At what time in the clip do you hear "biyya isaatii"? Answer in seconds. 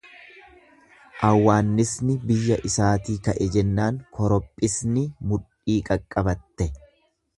2.31-3.19